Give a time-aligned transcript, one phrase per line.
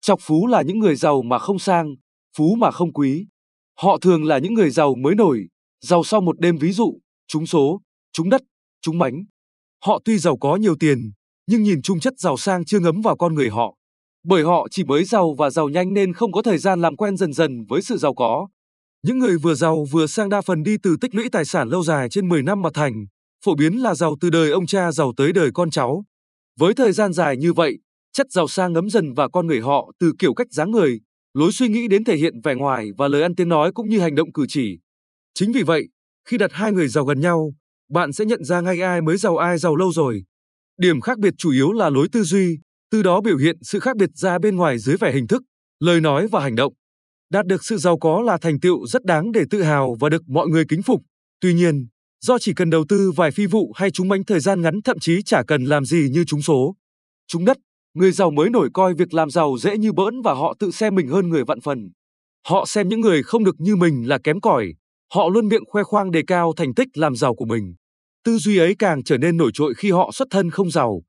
[0.00, 1.94] Chọc phú là những người giàu mà không sang,
[2.36, 3.26] phú mà không quý.
[3.80, 5.46] Họ thường là những người giàu mới nổi,
[5.80, 7.80] giàu sau một đêm ví dụ, trúng số,
[8.12, 8.42] trúng đất,
[8.82, 9.24] trúng bánh.
[9.84, 11.12] Họ tuy giàu có nhiều tiền,
[11.46, 13.76] nhưng nhìn chung chất giàu sang chưa ngấm vào con người họ.
[14.24, 17.16] Bởi họ chỉ mới giàu và giàu nhanh nên không có thời gian làm quen
[17.16, 18.48] dần dần với sự giàu có.
[19.02, 21.82] Những người vừa giàu vừa sang đa phần đi từ tích lũy tài sản lâu
[21.82, 23.06] dài trên 10 năm mà thành,
[23.44, 26.04] phổ biến là giàu từ đời ông cha giàu tới đời con cháu.
[26.58, 27.78] Với thời gian dài như vậy,
[28.12, 31.00] chất giàu sang ngấm dần vào con người họ từ kiểu cách dáng người,
[31.34, 34.00] lối suy nghĩ đến thể hiện vẻ ngoài và lời ăn tiếng nói cũng như
[34.00, 34.78] hành động cử chỉ.
[35.34, 35.88] Chính vì vậy,
[36.28, 37.54] khi đặt hai người giàu gần nhau,
[37.90, 40.24] bạn sẽ nhận ra ngay ai mới giàu ai giàu lâu rồi.
[40.78, 42.58] Điểm khác biệt chủ yếu là lối tư duy,
[42.90, 45.42] từ đó biểu hiện sự khác biệt ra bên ngoài dưới vẻ hình thức,
[45.80, 46.72] lời nói và hành động.
[47.30, 50.22] Đạt được sự giàu có là thành tựu rất đáng để tự hào và được
[50.28, 51.02] mọi người kính phục.
[51.40, 51.86] Tuy nhiên,
[52.20, 54.98] do chỉ cần đầu tư vài phi vụ hay trúng bánh thời gian ngắn thậm
[54.98, 56.74] chí chả cần làm gì như trúng số,
[57.26, 57.56] trúng đất,
[57.94, 60.94] người giàu mới nổi coi việc làm giàu dễ như bỡn và họ tự xem
[60.94, 61.90] mình hơn người vạn phần.
[62.46, 64.74] Họ xem những người không được như mình là kém cỏi,
[65.14, 67.74] họ luôn miệng khoe khoang đề cao thành tích làm giàu của mình.
[68.24, 71.02] Tư duy ấy càng trở nên nổi trội khi họ xuất thân không giàu.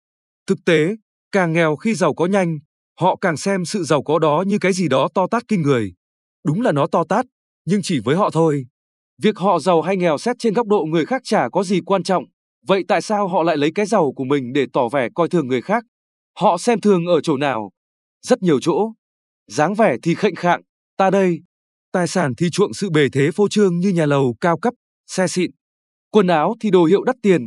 [0.47, 0.95] Thực tế,
[1.31, 2.57] càng nghèo khi giàu có nhanh,
[2.99, 5.93] họ càng xem sự giàu có đó như cái gì đó to tát kinh người.
[6.45, 7.25] Đúng là nó to tát,
[7.65, 8.65] nhưng chỉ với họ thôi.
[9.21, 12.03] Việc họ giàu hay nghèo xét trên góc độ người khác chả có gì quan
[12.03, 12.23] trọng.
[12.67, 15.47] Vậy tại sao họ lại lấy cái giàu của mình để tỏ vẻ coi thường
[15.47, 15.83] người khác?
[16.39, 17.71] Họ xem thường ở chỗ nào?
[18.21, 18.91] Rất nhiều chỗ.
[19.47, 20.61] dáng vẻ thì khệnh khạng,
[20.97, 21.39] ta đây.
[21.91, 24.73] Tài sản thì chuộng sự bề thế phô trương như nhà lầu cao cấp,
[25.07, 25.51] xe xịn.
[26.11, 27.41] Quần áo thì đồ hiệu đắt tiền,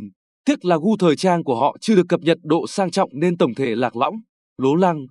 [0.45, 3.37] tiếc là gu thời trang của họ chưa được cập nhật độ sang trọng nên
[3.37, 4.15] tổng thể lạc lõng,
[4.57, 5.05] lố lăng.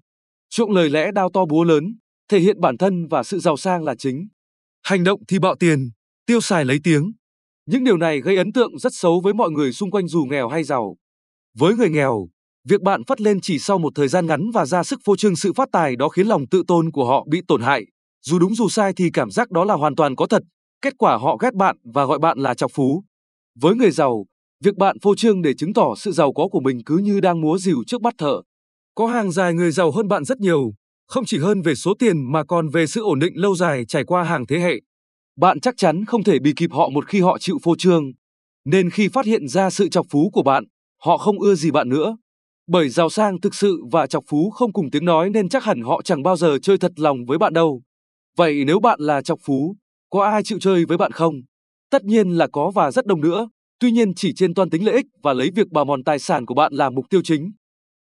[0.50, 1.84] Chuộng lời lẽ đao to búa lớn,
[2.28, 4.28] thể hiện bản thân và sự giàu sang là chính.
[4.82, 5.90] Hành động thì bạo tiền,
[6.26, 7.12] tiêu xài lấy tiếng.
[7.66, 10.48] Những điều này gây ấn tượng rất xấu với mọi người xung quanh dù nghèo
[10.48, 10.96] hay giàu.
[11.58, 12.28] Với người nghèo,
[12.68, 15.36] việc bạn phát lên chỉ sau một thời gian ngắn và ra sức phô trương
[15.36, 17.84] sự phát tài đó khiến lòng tự tôn của họ bị tổn hại.
[18.22, 20.42] Dù đúng dù sai thì cảm giác đó là hoàn toàn có thật.
[20.82, 23.04] Kết quả họ ghét bạn và gọi bạn là chọc phú.
[23.60, 24.26] Với người giàu,
[24.64, 27.40] việc bạn phô trương để chứng tỏ sự giàu có của mình cứ như đang
[27.40, 28.42] múa rìu trước mắt thợ.
[28.94, 30.74] Có hàng dài người giàu hơn bạn rất nhiều,
[31.08, 34.04] không chỉ hơn về số tiền mà còn về sự ổn định lâu dài trải
[34.04, 34.74] qua hàng thế hệ.
[35.36, 38.04] Bạn chắc chắn không thể bị kịp họ một khi họ chịu phô trương.
[38.64, 40.64] Nên khi phát hiện ra sự chọc phú của bạn,
[41.02, 42.16] họ không ưa gì bạn nữa.
[42.66, 45.80] Bởi giàu sang thực sự và chọc phú không cùng tiếng nói nên chắc hẳn
[45.80, 47.82] họ chẳng bao giờ chơi thật lòng với bạn đâu.
[48.36, 49.76] Vậy nếu bạn là chọc phú,
[50.10, 51.34] có ai chịu chơi với bạn không?
[51.90, 53.48] Tất nhiên là có và rất đông nữa,
[53.80, 56.46] tuy nhiên chỉ trên toàn tính lợi ích và lấy việc bào mòn tài sản
[56.46, 57.52] của bạn làm mục tiêu chính.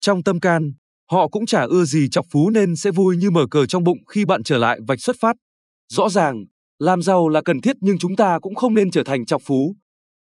[0.00, 0.72] Trong tâm can,
[1.10, 3.98] họ cũng chả ưa gì chọc phú nên sẽ vui như mở cờ trong bụng
[4.08, 5.36] khi bạn trở lại vạch xuất phát.
[5.92, 6.44] Rõ ràng,
[6.78, 9.76] làm giàu là cần thiết nhưng chúng ta cũng không nên trở thành chọc phú.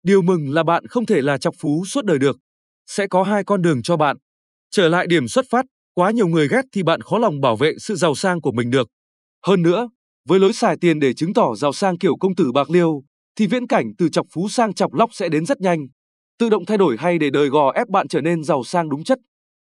[0.04, 2.38] Điều mừng là bạn không thể là chọc phú suốt đời được.
[2.88, 4.18] Sẽ có hai con đường cho bạn.
[4.72, 7.74] Trở lại điểm xuất phát, quá nhiều người ghét thì bạn khó lòng bảo vệ
[7.80, 8.88] sự giàu sang của mình được.
[9.46, 9.90] Hơn nữa,
[10.28, 13.04] với lối xài tiền để chứng tỏ giàu sang kiểu công tử bạc liêu,
[13.36, 15.80] thì viễn cảnh từ chọc phú sang chọc lóc sẽ đến rất nhanh.
[16.40, 19.04] Tự động thay đổi hay để đời gò ép bạn trở nên giàu sang đúng
[19.04, 19.20] chất.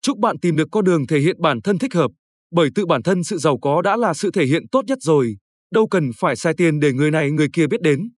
[0.02, 2.10] Chúc bạn tìm được con đường thể hiện bản thân thích hợp,
[2.50, 5.36] bởi tự bản thân sự giàu có đã là sự thể hiện tốt nhất rồi,
[5.72, 8.10] đâu cần phải xài tiền để người này người kia biết đến.